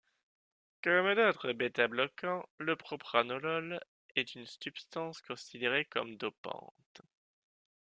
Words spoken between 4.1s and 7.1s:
est une substance considérée comme dopante.